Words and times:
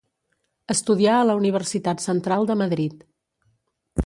Estudià 0.73 1.17
a 1.17 1.27
la 1.31 1.35
Universitat 1.41 2.03
Central 2.07 2.51
de 2.53 2.57
Madrid. 2.63 3.05